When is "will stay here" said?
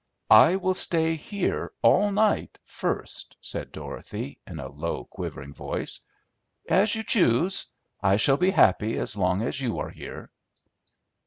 0.55-1.73